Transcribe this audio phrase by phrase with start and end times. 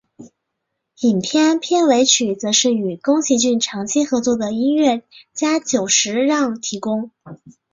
[1.01, 7.11] 影片片尾曲则是与宫崎骏长期合作的音乐家久石让提供。